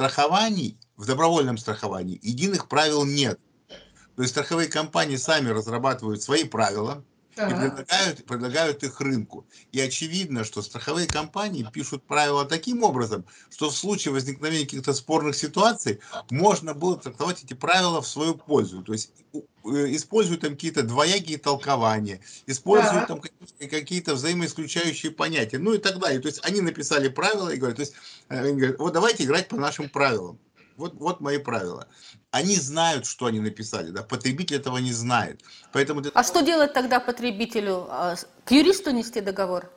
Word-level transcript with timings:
страхований, 0.00 0.78
в 0.96 1.04
добровольном 1.04 1.58
страховании 1.58 2.18
единых 2.22 2.68
правил 2.68 3.04
нет. 3.04 3.38
То 4.16 4.22
есть 4.22 4.32
страховые 4.32 4.66
компании 4.66 5.16
сами 5.16 5.50
разрабатывают 5.50 6.22
свои 6.22 6.44
правила, 6.44 7.04
и 7.36 7.40
предлагают, 7.40 8.24
предлагают 8.26 8.82
их 8.84 9.00
рынку. 9.00 9.46
И 9.72 9.80
очевидно, 9.80 10.44
что 10.44 10.62
страховые 10.62 11.06
компании 11.06 11.66
пишут 11.72 12.02
правила 12.02 12.44
таким 12.44 12.82
образом, 12.82 13.24
что 13.50 13.70
в 13.70 13.76
случае 13.76 14.12
возникновения 14.12 14.64
каких-то 14.64 14.92
спорных 14.92 15.36
ситуаций 15.36 16.00
можно 16.30 16.74
было 16.74 16.96
трактовать 16.98 17.42
эти 17.44 17.54
правила 17.54 18.02
в 18.02 18.08
свою 18.08 18.34
пользу. 18.34 18.82
То 18.82 18.92
есть 18.92 19.12
э, 19.32 19.38
используют 19.64 20.42
там 20.42 20.52
какие-то 20.52 20.82
двоякие 20.82 21.38
толкования, 21.38 22.20
используют 22.46 23.06
там 23.06 23.20
какие-то 23.58 24.14
взаимоисключающие 24.14 25.12
понятия, 25.12 25.58
ну 25.58 25.74
и 25.74 25.78
так 25.78 25.98
далее. 25.98 26.20
То 26.20 26.28
есть 26.28 26.40
они 26.44 26.60
написали 26.60 27.08
правила 27.08 27.48
и 27.48 27.56
говорят, 27.56 27.76
то 27.76 27.82
есть, 27.82 27.94
э, 28.28 28.52
говорят 28.52 28.78
вот 28.78 28.92
давайте 28.92 29.24
играть 29.24 29.48
по 29.48 29.56
нашим 29.56 29.88
правилам. 29.88 30.38
Вот, 30.80 30.94
вот 30.94 31.20
мои 31.20 31.38
правила. 31.38 31.86
Они 32.30 32.56
знают, 32.56 33.04
что 33.06 33.26
они 33.26 33.38
написали, 33.38 33.90
да, 33.90 34.02
потребитель 34.02 34.56
этого 34.56 34.78
не 34.78 34.92
знает. 34.92 35.42
Поэтому... 35.72 36.02
А 36.14 36.24
что 36.24 36.40
делать 36.40 36.72
тогда 36.72 37.00
потребителю? 37.00 37.86
А, 37.90 38.16
к 38.44 38.50
юристу 38.50 38.90
нести 38.90 39.20
договор? 39.20 39.70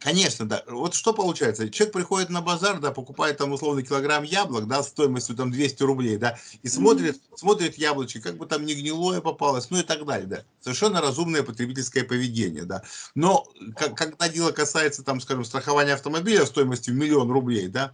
Конечно, 0.00 0.48
да. 0.48 0.62
Вот 0.68 0.94
что 0.94 1.12
получается? 1.12 1.68
Человек 1.68 1.92
приходит 1.92 2.30
на 2.30 2.40
базар, 2.40 2.78
да, 2.78 2.92
покупает 2.92 3.36
там 3.36 3.52
условно 3.52 3.82
килограмм 3.82 4.22
яблок, 4.22 4.68
да, 4.68 4.82
стоимостью 4.82 5.34
там 5.34 5.50
200 5.50 5.82
рублей, 5.82 6.16
да, 6.16 6.38
и 6.62 6.68
смотрит, 6.68 7.16
mm-hmm. 7.16 7.36
смотрит 7.36 7.78
яблочко, 7.78 8.20
как 8.20 8.36
бы 8.36 8.46
там 8.46 8.64
не 8.64 8.74
гнилое 8.74 9.20
попалось, 9.20 9.70
ну 9.70 9.78
и 9.78 9.82
так 9.82 10.06
далее, 10.06 10.26
да. 10.26 10.44
Совершенно 10.60 11.00
разумное 11.00 11.42
потребительское 11.42 12.04
поведение, 12.04 12.64
да. 12.64 12.82
Но 13.16 13.44
как, 13.74 13.96
когда 13.96 14.28
дело 14.28 14.52
касается, 14.52 15.02
там, 15.02 15.20
скажем, 15.20 15.44
страхования 15.44 15.94
автомобиля 15.94 16.46
стоимостью 16.46 16.94
миллион 16.94 17.30
рублей, 17.32 17.66
да, 17.66 17.92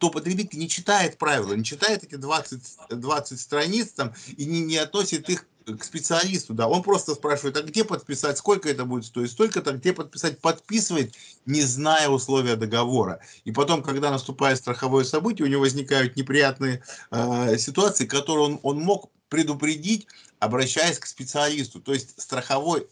то 0.00 0.08
потребитель 0.08 0.58
не 0.58 0.68
читает 0.68 1.18
правила, 1.18 1.52
не 1.52 1.62
читает 1.62 2.02
эти 2.02 2.14
20, 2.14 2.62
20 2.88 3.38
страниц 3.38 3.88
там, 3.88 4.14
и 4.34 4.46
не, 4.46 4.60
не 4.60 4.78
относит 4.78 5.28
их 5.28 5.46
к 5.66 5.84
специалисту, 5.84 6.54
да, 6.54 6.68
он 6.68 6.82
просто 6.82 7.14
спрашивает, 7.14 7.58
а 7.58 7.62
где 7.62 7.84
подписать, 7.84 8.38
сколько 8.38 8.70
это 8.70 8.86
будет 8.86 9.04
стоить, 9.04 9.30
столько-то, 9.30 9.72
где 9.72 9.92
подписать, 9.92 10.40
подписывает, 10.40 11.14
не 11.44 11.60
зная 11.60 12.08
условия 12.08 12.56
договора. 12.56 13.20
И 13.44 13.52
потом, 13.52 13.82
когда 13.82 14.10
наступает 14.10 14.56
страховое 14.56 15.04
событие, 15.04 15.46
у 15.46 15.50
него 15.50 15.60
возникают 15.60 16.16
неприятные 16.16 16.82
э, 17.10 17.58
ситуации, 17.58 18.06
которые 18.06 18.46
он, 18.46 18.60
он 18.62 18.80
мог 18.80 19.10
предупредить, 19.28 20.06
обращаясь 20.38 20.98
к 20.98 21.04
специалисту. 21.04 21.78
То 21.78 21.92
есть 21.92 22.18
страховой 22.18 22.88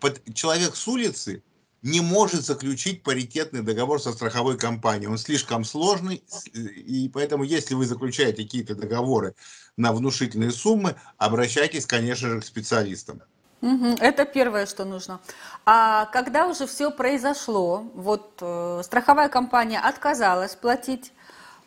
под, 0.00 0.20
человек 0.34 0.74
с 0.74 0.88
улицы 0.88 1.44
не 1.82 2.00
может 2.00 2.44
заключить 2.44 3.02
паритетный 3.02 3.62
договор 3.62 4.00
со 4.00 4.12
страховой 4.12 4.58
компанией. 4.58 5.08
Он 5.08 5.18
слишком 5.18 5.64
сложный, 5.64 6.22
и 6.52 7.10
поэтому, 7.12 7.44
если 7.44 7.74
вы 7.74 7.86
заключаете 7.86 8.42
какие-то 8.42 8.74
договоры 8.74 9.34
на 9.76 9.92
внушительные 9.92 10.50
суммы, 10.50 10.96
обращайтесь, 11.18 11.86
конечно 11.86 12.28
же, 12.28 12.40
к 12.40 12.44
специалистам. 12.44 13.22
Это 13.60 14.24
первое, 14.24 14.66
что 14.66 14.84
нужно. 14.84 15.20
А 15.66 16.06
когда 16.06 16.46
уже 16.46 16.66
все 16.66 16.90
произошло, 16.92 17.84
вот 17.94 18.38
э, 18.40 18.82
страховая 18.84 19.28
компания 19.28 19.80
отказалась 19.80 20.54
платить 20.54 21.12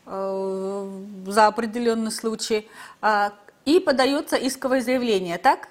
э, 0.05 1.03
за 1.27 1.47
определенный 1.47 2.11
случай, 2.11 2.69
э, 3.01 3.31
и 3.65 3.79
подается 3.79 4.37
исковое 4.37 4.81
заявление, 4.81 5.37
так? 5.37 5.67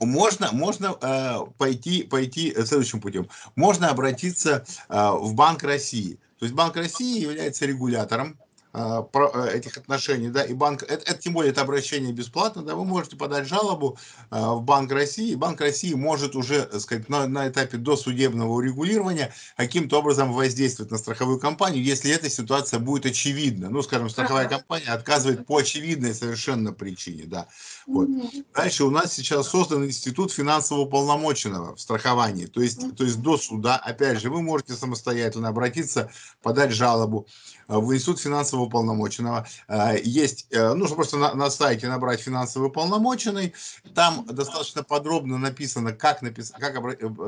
Можно, 0.00 0.52
можно 0.52 0.96
э, 1.00 1.38
пойти, 1.58 2.02
пойти 2.02 2.52
следующим 2.64 3.00
путем. 3.00 3.28
Можно 3.54 3.90
обратиться 3.90 4.64
э, 4.88 5.10
в 5.12 5.34
Банк 5.34 5.62
России. 5.62 6.18
То 6.38 6.44
есть 6.44 6.54
Банк 6.54 6.76
России 6.76 7.20
является 7.20 7.66
регулятором 7.66 8.38
этих 8.76 9.76
отношений, 9.76 10.28
да, 10.28 10.44
и 10.44 10.52
банк, 10.52 10.82
это, 10.82 11.10
это 11.10 11.18
тем 11.18 11.32
более 11.32 11.52
это 11.52 11.62
обращение 11.62 12.12
бесплатно, 12.12 12.62
да, 12.62 12.74
вы 12.74 12.84
можете 12.84 13.16
подать 13.16 13.46
жалобу 13.46 13.98
э, 14.30 14.36
в 14.38 14.62
Банк 14.62 14.92
России, 14.92 15.34
Банк 15.34 15.60
России 15.60 15.94
может 15.94 16.36
уже, 16.36 16.62
так 16.62 16.80
сказать, 16.80 17.08
на, 17.08 17.26
на 17.26 17.48
этапе 17.48 17.78
досудебного 17.78 18.52
урегулирования 18.52 19.32
каким-то 19.56 19.98
образом 19.98 20.32
воздействовать 20.32 20.90
на 20.90 20.98
страховую 20.98 21.38
компанию, 21.38 21.82
если 21.82 22.10
эта 22.10 22.28
ситуация 22.28 22.78
будет 22.78 23.06
очевидна. 23.06 23.70
Ну, 23.70 23.82
скажем, 23.82 24.10
страховая 24.10 24.48
компания 24.48 24.88
отказывает 24.88 25.46
по 25.46 25.58
очевидной 25.58 26.14
совершенно 26.14 26.72
причине, 26.72 27.24
да. 27.26 27.48
Вот. 27.86 28.08
Дальше 28.54 28.84
у 28.84 28.90
нас 28.90 29.12
сейчас 29.12 29.48
создан 29.48 29.84
институт 29.84 30.32
финансового 30.32 30.86
полномоченного 30.86 31.76
в 31.76 31.80
страховании. 31.80 32.46
То 32.46 32.60
есть, 32.60 32.96
то 32.96 33.04
есть 33.04 33.20
до 33.20 33.38
суда, 33.38 33.76
опять 33.76 34.20
же, 34.20 34.30
вы 34.30 34.42
можете 34.42 34.74
самостоятельно 34.74 35.48
обратиться, 35.48 36.10
подать 36.42 36.72
жалобу 36.72 37.26
в 37.68 37.94
институт 37.94 38.20
финансового 38.20 38.65
полномоченного. 38.68 39.46
Э, 39.68 39.96
есть, 40.02 40.46
э, 40.50 40.74
нужно 40.74 40.96
просто 40.96 41.16
на, 41.16 41.34
на 41.34 41.50
сайте 41.50 41.88
набрать 41.88 42.20
финансовый 42.20 42.70
полномоченный. 42.70 43.54
Там 43.94 44.26
достаточно 44.26 44.82
подробно 44.82 45.38
написано, 45.38 45.92
как, 45.92 46.22
напис... 46.22 46.52
как 46.58 46.76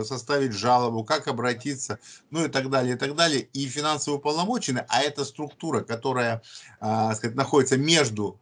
составить 0.07 0.53
жалобу, 0.53 1.05
как 1.05 1.29
обратиться, 1.29 1.99
ну 2.31 2.45
и 2.45 2.49
так 2.49 2.71
далее, 2.71 2.95
и 2.95 2.99
так 2.99 3.15
далее. 3.15 3.43
И 3.53 3.67
финансовый 3.67 4.21
полномоченный, 4.21 4.83
а 4.89 5.03
это 5.03 5.25
структура, 5.25 5.81
которая, 5.81 6.43
сказать, 6.81 7.35
находится 7.35 7.77
между 7.77 8.41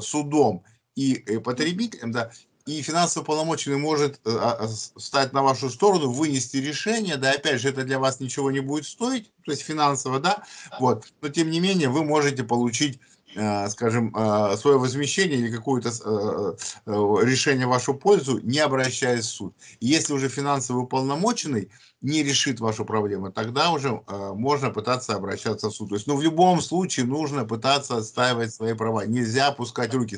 судом 0.00 0.64
и 0.98 1.22
э, 1.26 1.38
потребителям, 1.38 2.10
да, 2.10 2.32
и 2.68 2.82
финансово 2.82 3.24
полномоченный 3.24 3.78
может 3.78 4.20
э, 4.26 4.30
а, 4.30 4.58
а, 4.60 4.68
встать 4.98 5.32
на 5.32 5.42
вашу 5.42 5.70
сторону, 5.70 6.10
вынести 6.10 6.58
решение, 6.58 7.16
да, 7.16 7.30
опять 7.30 7.62
же, 7.62 7.70
это 7.70 7.82
для 7.82 7.98
вас 7.98 8.20
ничего 8.20 8.50
не 8.50 8.60
будет 8.60 8.84
стоить, 8.84 9.32
то 9.44 9.52
есть 9.52 9.62
финансово, 9.62 10.20
да, 10.20 10.44
вот, 10.78 11.06
но 11.22 11.28
тем 11.30 11.50
не 11.50 11.60
менее 11.60 11.88
вы 11.88 12.04
можете 12.04 12.44
получить 12.44 13.00
э, 13.34 13.68
скажем, 13.70 14.14
свое 14.56 14.78
возмещение 14.78 15.38
или 15.38 15.50
какое-то 15.50 16.56
решение 16.86 17.66
в 17.66 17.70
вашу 17.70 17.94
пользу, 17.94 18.38
не 18.42 18.58
обращаясь 18.58 19.24
в 19.24 19.30
суд. 19.30 19.54
И 19.80 19.86
если 19.86 20.12
уже 20.12 20.28
финансово 20.28 20.80
уполномоченный 20.80 21.70
не 22.02 22.22
решит 22.22 22.60
вашу 22.60 22.84
проблему, 22.84 23.32
тогда 23.32 23.70
уже 23.70 24.02
можно 24.34 24.70
пытаться 24.70 25.14
обращаться 25.14 25.68
в 25.68 25.74
суд. 25.74 25.88
То 25.90 25.94
есть, 25.94 26.06
ну, 26.06 26.16
в 26.16 26.22
любом 26.22 26.60
случае 26.60 27.06
нужно 27.06 27.44
пытаться 27.44 27.96
отстаивать 27.96 28.54
свои 28.54 28.74
права. 28.74 29.04
Нельзя 29.06 29.48
опускать 29.48 29.94
руки 29.94 30.16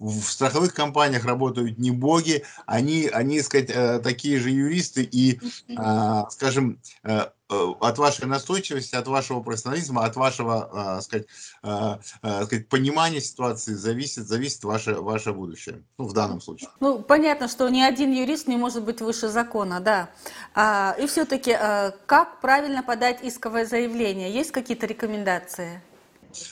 в 0.00 0.22
страховых 0.22 0.74
компаниях 0.74 1.26
работают 1.26 1.78
не 1.78 1.90
боги, 1.90 2.42
они, 2.66 3.08
они 3.12 3.40
сказать, 3.42 3.70
э, 3.70 3.98
такие 4.00 4.40
же 4.40 4.50
юристы, 4.50 5.02
и, 5.02 5.38
а, 5.76 6.28
скажем, 6.30 6.80
э, 7.04 7.26
э, 7.50 7.66
от 7.80 7.98
вашей 7.98 8.26
настойчивости, 8.26 8.94
от 8.94 9.06
вашего 9.08 9.42
профессионализма, 9.42 10.04
от 10.04 10.16
вашего, 10.16 11.00
сказать, 11.02 11.26
сказать, 11.60 12.68
понимания 12.68 13.20
ситуации 13.20 13.74
зависит, 13.74 14.26
зависит 14.26 14.64
ваше, 14.64 14.94
ваше 14.94 15.32
будущее, 15.32 15.82
ну, 15.98 16.06
в 16.06 16.12
данном 16.14 16.40
случае. 16.40 16.70
Ну, 16.80 17.00
понятно, 17.00 17.48
что 17.48 17.68
ни 17.68 17.82
один 17.82 18.12
юрист 18.12 18.46
не 18.46 18.56
может 18.56 18.84
быть 18.84 19.02
выше 19.02 19.28
закона, 19.28 19.80
да. 19.80 20.10
А, 20.54 20.96
и 20.98 21.06
все-таки, 21.06 21.52
как 22.06 22.40
правильно 22.40 22.82
подать 22.82 23.18
исковое 23.22 23.66
заявление? 23.66 24.32
Есть 24.32 24.52
какие-то 24.52 24.86
рекомендации? 24.86 25.82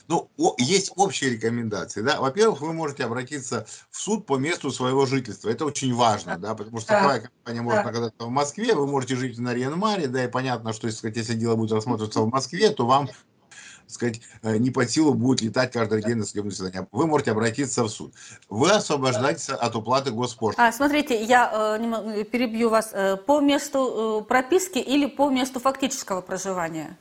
Ну, 0.09 0.31
есть 0.59 0.93
общие 0.97 1.31
рекомендации, 1.31 2.03
да. 2.03 2.21
Во-первых, 2.21 2.61
вы 2.61 2.73
можете 2.73 3.05
обратиться 3.05 3.67
в 3.91 4.01
суд 4.01 4.27
по 4.27 4.37
месту 4.37 4.71
своего 4.71 5.07
жительства. 5.07 5.49
Это 5.49 5.65
очень 5.65 5.95
важно, 5.95 6.39
да, 6.39 6.55
потому 6.55 6.79
что 6.81 6.89
такая 6.89 7.21
компания 7.21 7.63
может 7.63 7.85
находиться 7.85 8.25
в 8.25 8.31
Москве, 8.31 8.75
вы 8.75 8.87
можете 8.87 9.17
жить 9.17 9.39
на 9.39 9.55
Риенмаре, 9.55 10.09
да, 10.09 10.25
и 10.25 10.29
понятно, 10.29 10.73
что 10.73 10.87
если, 10.87 11.13
если 11.15 11.35
дело 11.35 11.57
будет 11.57 11.73
рассматриваться 11.73 12.21
в 12.21 12.29
Москве, 12.29 12.71
то 12.71 12.87
вам 12.87 13.09
сказать, 13.89 14.21
э, 14.43 14.57
не 14.59 14.71
по 14.71 14.87
силу 14.87 15.15
будет 15.15 15.41
летать 15.43 15.73
каждый 15.73 16.03
день 16.03 16.17
на 16.17 16.25
судебное 16.25 16.51
заседание. 16.51 16.87
Вы 16.93 17.07
можете 17.07 17.33
обратиться 17.33 17.83
в 17.85 17.89
суд. 17.89 18.15
Вы 18.49 18.71
освобождаетесь 18.71 19.49
от 19.49 19.77
уплаты 19.77 20.11
госпошлины. 20.11 20.69
А, 20.69 20.73
смотрите, 20.73 21.23
я 21.25 21.79
э, 21.79 22.25
перебью 22.25 22.69
вас. 22.71 22.91
Э, 22.93 23.17
по 23.17 23.41
месту 23.41 24.21
э, 24.21 24.25
прописки 24.25 24.79
или 24.79 25.07
по 25.07 25.31
месту 25.31 25.61
фактического 25.61 26.21
проживания? 26.21 26.97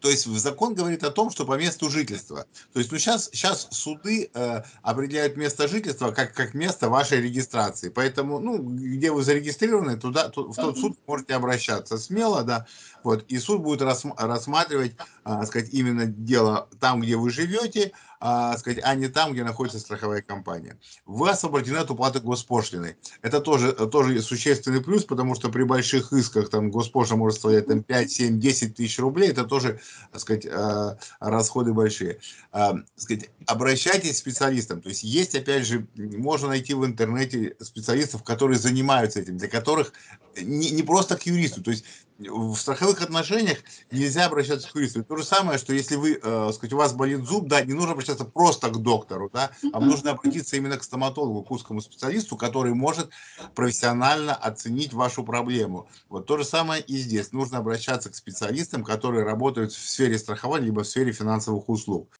То 0.00 0.08
есть 0.10 0.26
закон 0.26 0.74
говорит 0.74 1.02
о 1.02 1.10
том, 1.10 1.30
что 1.30 1.44
по 1.44 1.58
месту 1.58 1.90
жительства. 1.90 2.46
То 2.72 2.78
есть 2.78 2.92
ну, 2.92 2.98
сейчас, 2.98 3.30
сейчас 3.32 3.68
суды 3.70 4.30
э, 4.32 4.62
определяют 4.82 5.36
место 5.36 5.66
жительства 5.66 6.12
как, 6.12 6.34
как 6.34 6.54
место 6.54 6.88
вашей 6.88 7.20
регистрации. 7.20 7.88
Поэтому, 7.88 8.38
ну, 8.38 8.58
где 8.58 9.10
вы 9.10 9.22
зарегистрированы, 9.22 9.96
туда, 9.96 10.28
в 10.28 10.54
тот 10.54 10.78
суд 10.78 10.96
можете 11.06 11.34
обращаться 11.34 11.98
смело, 11.98 12.44
да. 12.44 12.66
Вот, 13.08 13.24
и 13.28 13.38
суд 13.38 13.62
будет 13.62 13.80
рассматривать, 13.80 14.94
э, 15.24 15.46
сказать, 15.46 15.70
именно 15.72 16.04
дело 16.04 16.68
там, 16.78 17.00
где 17.00 17.16
вы 17.16 17.30
живете, 17.30 17.92
а, 18.20 18.58
сказать, 18.58 18.80
а 18.82 18.94
не 18.96 19.08
там, 19.08 19.32
где 19.32 19.44
находится 19.44 19.78
страховая 19.78 20.22
компания. 20.22 20.76
Вы 21.06 21.30
освобождены 21.30 21.76
от 21.76 21.90
уплаты 21.90 22.20
госпошлины. 22.20 22.96
Это 23.22 23.40
тоже, 23.40 23.72
тоже 23.72 24.20
существенный 24.20 24.82
плюс, 24.82 25.04
потому 25.04 25.36
что 25.36 25.50
при 25.50 25.62
больших 25.62 26.12
исках 26.12 26.50
там 26.50 26.70
госпошлина 26.70 27.18
может 27.18 27.36
составлять 27.36 27.66
там, 27.68 27.82
5, 27.82 28.10
7, 28.10 28.40
10 28.40 28.74
тысяч 28.74 28.98
рублей. 28.98 29.30
Это 29.30 29.44
тоже 29.44 29.80
так 30.12 30.20
сказать, 30.20 30.46
а, 30.46 30.98
расходы 31.20 31.72
большие. 31.72 32.18
А, 32.52 32.74
сказать, 32.96 33.30
обращайтесь 33.46 34.16
к 34.16 34.18
специалистам. 34.18 34.82
То 34.82 34.88
есть 34.88 35.04
есть, 35.04 35.34
опять 35.34 35.64
же, 35.64 35.86
можно 35.96 36.48
найти 36.48 36.74
в 36.74 36.84
интернете 36.84 37.56
специалистов, 37.60 38.22
которые 38.22 38.58
занимаются 38.58 39.20
этим, 39.20 39.38
для 39.38 39.48
которых 39.48 39.92
не, 40.36 40.70
не 40.70 40.82
просто 40.82 41.16
к 41.16 41.22
юристу. 41.22 41.62
То 41.62 41.70
есть 41.70 41.84
в 42.18 42.56
страховых 42.56 43.00
отношениях 43.00 43.58
нельзя 43.90 44.26
обращаться 44.26 44.70
к 44.70 44.74
юристу. 44.74 45.04
То 45.04 45.16
же 45.16 45.24
самое, 45.24 45.58
что 45.58 45.72
если 45.72 45.96
вы, 45.96 46.18
э, 46.20 46.50
сказать, 46.52 46.72
у 46.72 46.76
вас 46.76 46.92
болит 46.92 47.24
зуб, 47.24 47.46
да, 47.46 47.62
не 47.62 47.74
нужно 47.74 47.92
обращаться 47.92 48.24
просто 48.24 48.68
к 48.70 48.78
доктору, 48.78 49.30
да, 49.32 49.50
а 49.72 49.80
нужно 49.80 50.12
обратиться 50.12 50.56
именно 50.56 50.76
к 50.78 50.82
стоматологу, 50.82 51.42
к 51.44 51.50
узкому 51.50 51.80
специалисту, 51.80 52.36
который 52.36 52.74
может 52.74 53.10
профессионально 53.54 54.34
оценить 54.34 54.92
вашу 54.92 55.22
проблему. 55.24 55.88
Вот 56.08 56.26
то 56.26 56.36
же 56.36 56.44
самое 56.44 56.82
и 56.82 56.96
здесь. 56.96 57.32
Нужно 57.32 57.58
обращаться 57.58 58.10
к 58.10 58.16
специалистам, 58.16 58.84
которые 58.84 59.24
работают 59.24 59.72
в 59.72 59.88
сфере 59.88 60.18
страхования 60.18 60.66
либо 60.66 60.82
в 60.82 60.88
сфере 60.88 61.12
финансовых 61.12 61.68
услуг. 61.68 62.18